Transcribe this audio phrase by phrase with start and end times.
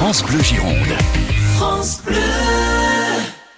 [0.00, 0.96] France Bleu Gironde.
[1.56, 2.14] France Bleu.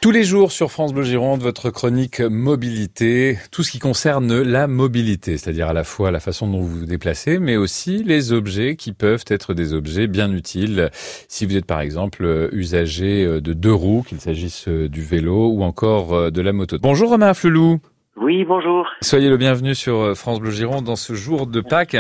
[0.00, 4.67] Tous les jours sur France Bleu Gironde, votre chronique mobilité, tout ce qui concerne la
[4.67, 8.75] mobilité, c'est-à-dire à la fois la façon dont vous vous déplacez, mais aussi les objets
[8.75, 10.91] qui peuvent être des objets bien utiles
[11.28, 16.32] si vous êtes par exemple usager de deux roues, qu'il s'agisse du vélo ou encore
[16.32, 16.77] de la moto.
[16.82, 17.79] Bonjour Romain Flelou.
[18.16, 18.90] Oui, bonjour.
[19.00, 21.96] Soyez le bienvenu sur euh, France Bleu Gironde dans ce jour de Pâques.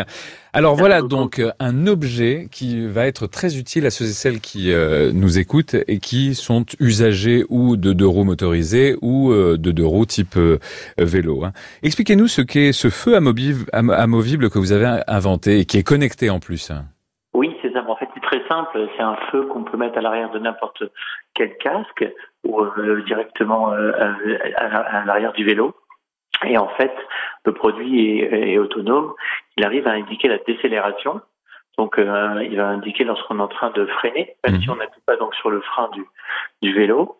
[0.52, 4.40] Alors voilà donc euh, un objet qui va être très utile à ceux et celles
[4.40, 9.72] qui euh, nous écoutent et qui sont usagers ou de deux roues motorisées ou de
[9.72, 10.36] deux roues type
[10.98, 11.44] vélo.
[11.44, 11.52] Hein.
[11.82, 16.40] Expliquez-nous ce qu'est ce feu amovible que vous avez inventé et qui est connecté en
[16.40, 16.72] plus.
[17.32, 17.82] Oui, c'est ça.
[17.88, 18.86] En fait, c'est très simple.
[18.96, 20.82] C'est un feu qu'on peut mettre à l'arrière de n'importe
[21.34, 22.04] quel casque
[22.44, 22.60] ou
[23.06, 25.74] directement à l'arrière du vélo.
[26.44, 26.92] Et en fait,
[27.44, 29.12] le produit est, autonome.
[29.56, 31.20] Il arrive à indiquer la décélération.
[31.78, 34.74] Donc, euh, il va indiquer lorsqu'on est en train de freiner, même si mhm.
[34.74, 36.04] on n'appuie pas donc sur le frein du,
[36.60, 37.16] du vélo.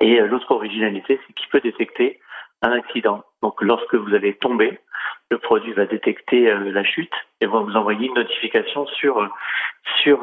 [0.00, 2.20] Et euh, l'autre originalité, c'est qu'il peut détecter
[2.62, 3.24] un accident.
[3.42, 4.78] Donc, lorsque vous allez tomber,
[5.30, 9.28] le produit va détecter euh, la chute et va vous envoyer une notification sur
[10.00, 10.18] sur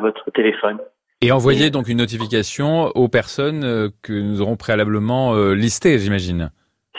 [0.00, 0.78] votre téléphone.
[1.20, 6.50] Et envoyer donc une notification aux personnes que nous aurons préalablement listées, j'imagine.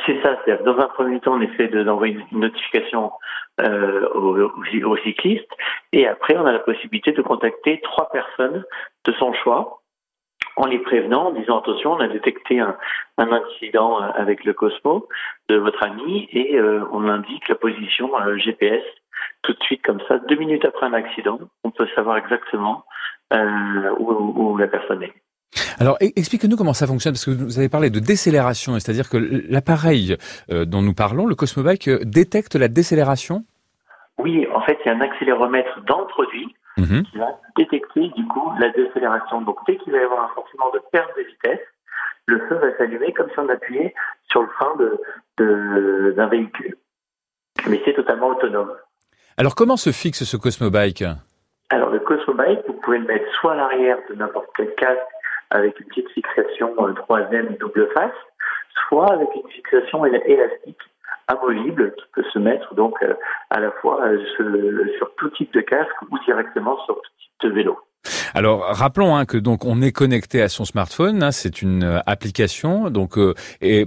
[0.07, 3.11] C'est ça, c'est dans un premier temps, on essaie d'envoyer une notification
[3.59, 5.51] euh, aux, cyclistes,
[5.91, 8.63] et après, on a la possibilité de contacter trois personnes
[9.03, 9.81] de son choix
[10.55, 12.77] en les prévenant, en disant attention, on a détecté un,
[13.17, 15.09] incident euh, avec le Cosmo
[15.49, 18.83] de votre ami, et euh, on indique la position GPS
[19.41, 22.85] tout de suite comme ça, deux minutes après un accident, on peut savoir exactement
[23.99, 25.13] où la personne est.
[25.79, 29.17] Alors expliquez-nous comment ça fonctionne, parce que vous avez parlé de décélération, c'est-à-dire que
[29.49, 30.17] l'appareil
[30.51, 33.43] euh, dont nous parlons, le Cosmobike, euh, détecte la décélération?
[34.17, 37.03] Oui, en fait, il y a un accéléromètre dans le produit mhm.
[37.03, 39.41] qui va détecter du coup la décélération.
[39.41, 41.65] Donc dès qu'il va y avoir un sentiment de perte de vitesse,
[42.25, 43.93] le feu va s'allumer comme si on appuyait
[44.29, 44.75] sur le frein
[45.37, 46.75] d'un véhicule.
[47.69, 48.73] Mais c'est totalement autonome.
[49.37, 51.03] Alors comment se fixe ce Cosmobike?
[51.69, 55.01] Alors le Cosmobike, vous pouvez le mettre soit à l'arrière de n'importe quel casque,
[55.49, 58.11] avec une petite fixation troisième double face,
[58.87, 60.77] soit avec une fixation élastique
[61.27, 63.13] amovible qui peut se mettre donc euh,
[63.49, 64.17] à la fois euh,
[64.97, 67.77] sur tout type de casque ou directement sur tout type de vélo.
[68.33, 71.99] Alors rappelons hein, que donc on est connecté à son smartphone, hein, c'est une euh,
[72.05, 72.89] application.
[72.89, 73.17] Donc
[73.61, 73.85] et,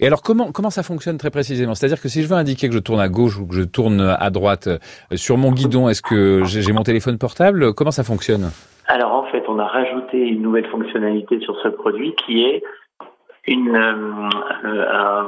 [0.00, 1.74] et, alors comment comment ça fonctionne très précisément?
[1.74, 4.00] C'est-à-dire que si je veux indiquer que je tourne à gauche ou que je tourne
[4.00, 4.68] à droite
[5.14, 7.72] sur mon guidon, est-ce que j'ai mon téléphone portable?
[7.72, 8.50] Comment ça fonctionne?
[8.88, 12.62] Alors fait, on a rajouté une nouvelle fonctionnalité sur ce produit qui est
[13.46, 14.28] une, euh,
[14.64, 15.22] euh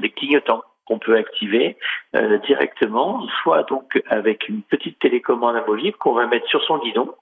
[0.00, 1.78] des clignotants qu'on peut activer
[2.14, 7.14] euh, directement, soit donc avec une petite télécommande amovible qu'on va mettre sur son guidon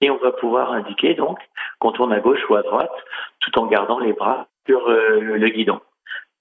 [0.00, 1.38] et on va pouvoir indiquer donc
[1.80, 2.92] qu'on tourne à gauche ou à droite
[3.40, 5.80] tout en gardant les bras sur le guidon.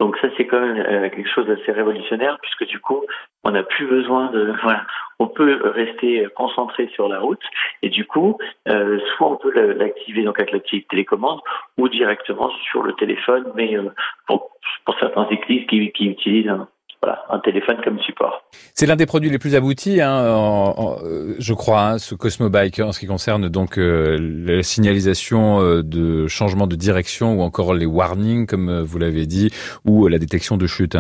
[0.02, 3.04] Donc ça c'est quand même euh, quelque chose d'assez révolutionnaire puisque du coup
[3.44, 4.84] on n'a plus besoin de voilà
[5.20, 7.44] on peut rester concentré sur la route
[7.84, 11.40] et du coup euh, soit on peut l'activer donc avec la petite télécommande
[11.78, 13.92] ou directement sur le téléphone mais euh,
[14.26, 14.50] pour,
[14.86, 16.68] pour certains cyclistes qui, qui utilisent un,
[17.02, 18.44] voilà, un téléphone comme support.
[18.76, 22.80] C'est l'un des produits les plus aboutis, hein, euh, je crois, hein, ce Cosmo Bike,
[22.80, 27.74] en ce qui concerne donc euh, la signalisation euh, de changement de direction ou encore
[27.74, 29.50] les warnings, comme vous l'avez dit,
[29.84, 30.98] ou la détection de chute.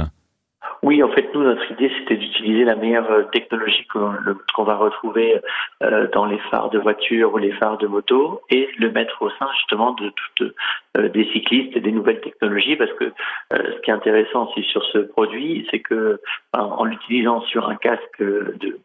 [0.84, 5.40] Oui, en fait, nous, notre idée, c'était d'utiliser la meilleure euh, technologie qu'on va retrouver
[5.84, 9.30] euh, dans les phares de voiture ou les phares de moto et le mettre au
[9.30, 10.56] sein justement de toutes
[10.98, 13.14] euh, des cyclistes et des nouvelles technologies parce que
[13.52, 16.20] ce qui est intéressant aussi sur ce produit, c'est que
[16.54, 18.80] en l'utilisant sur un casque de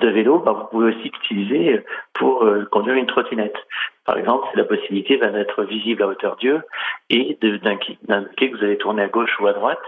[0.00, 1.82] de vélo, bah, vous pouvez aussi l'utiliser
[2.18, 3.56] pour conduire une trottinette.
[4.04, 6.62] Par exemple, la possibilité va d'être visible à hauteur d'yeux
[7.10, 9.82] et d'indiquer que vous allez tourner à gauche ou à droite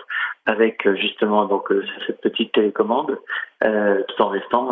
[0.47, 3.19] avec euh, justement donc euh, cette petite télécommande,
[3.63, 4.71] euh, tout en restant,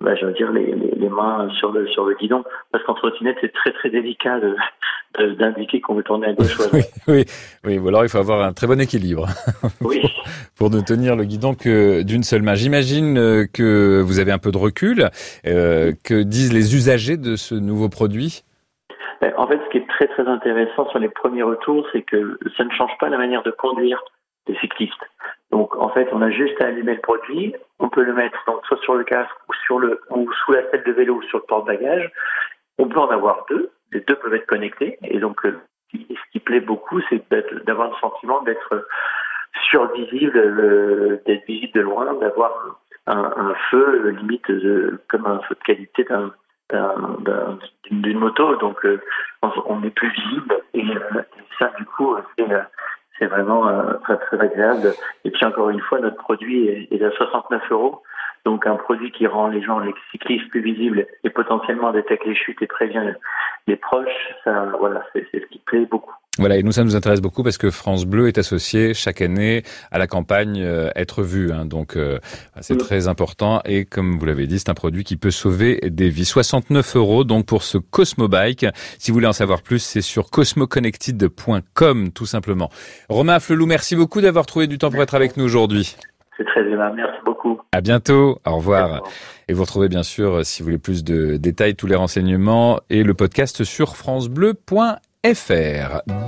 [0.00, 3.36] bah, je veux dire, les, les, mains sur le sur le guidon, parce qu'en trottinette
[3.40, 4.40] c'est très très délicat
[5.38, 6.92] d'indiquer qu'on veut tourner à gauche ou à droite.
[7.08, 7.24] Oui,
[7.64, 9.26] oui, ou alors il faut avoir un très bon équilibre
[9.80, 10.02] oui.
[10.58, 12.54] pour ne tenir le guidon que d'une seule main.
[12.54, 15.08] J'imagine que vous avez un peu de recul.
[15.44, 18.42] que disent les usagers de ce nouveau produit?
[19.36, 22.64] En fait, ce qui est très très intéressant sur les premiers retours, c'est que ça
[22.64, 24.02] ne change pas la manière de conduire
[24.46, 25.04] des cyclistes.
[25.50, 28.64] Donc en fait, on a juste à allumer le produit, on peut le mettre donc
[28.66, 31.38] soit sur le casque ou sur le ou sous la selle de vélo ou sur
[31.38, 32.10] le porte-bagages.
[32.78, 35.58] On peut en avoir deux, les deux peuvent être connectés et donc euh,
[35.92, 37.22] ce qui plaît beaucoup, c'est
[37.66, 38.86] d'avoir le sentiment d'être
[39.70, 42.52] survisible, euh, d'être visible de loin, d'avoir
[43.06, 44.46] un, feu limite
[45.08, 46.32] comme un feu de qualité d'un
[47.90, 48.86] d'une moto, donc
[49.42, 50.84] on est plus visible et,
[51.58, 52.16] ça du coup
[53.18, 53.66] c'est vraiment
[54.02, 54.92] très agréable.
[55.24, 58.02] Et puis encore une fois, notre produit est, à 69 euros.
[58.46, 62.36] Donc un produit qui rend les gens, les cyclistes plus visibles et potentiellement détecte les
[62.36, 63.02] chutes et prévient
[63.66, 64.06] les proches,
[64.44, 66.14] ça, voilà, c'est ce qui plaît beaucoup.
[66.38, 69.64] Voilà, et nous, ça nous intéresse beaucoup parce que France Bleu est associé chaque année
[69.90, 71.50] à la campagne euh, Être vu.
[71.50, 72.20] Hein, donc, euh,
[72.60, 73.62] c'est très important.
[73.64, 76.24] Et comme vous l'avez dit, c'est un produit qui peut sauver des vies.
[76.24, 78.64] 69 euros donc pour ce Cosmo Bike.
[79.00, 82.70] Si vous voulez en savoir plus, c'est sur cosmoconnected.com tout simplement.
[83.08, 85.96] Romain Flelou, merci beaucoup d'avoir trouvé du temps pour être avec nous aujourd'hui.
[86.36, 86.96] C'est très aimable.
[86.96, 87.60] Merci beaucoup.
[87.72, 88.38] À bientôt.
[88.44, 89.02] Au revoir.
[89.48, 93.02] Et vous retrouvez bien sûr, si vous voulez plus de détails, tous les renseignements et
[93.02, 94.98] le podcast sur francebleu.fr.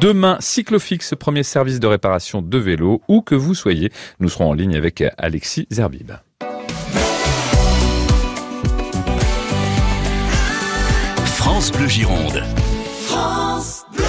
[0.00, 3.90] Demain, Cyclofix, premier service de réparation de vélo, où que vous soyez.
[4.20, 6.12] Nous serons en ligne avec Alexis Zerbib.
[11.24, 12.42] France Bleu Gironde.
[13.06, 14.07] France Bleu.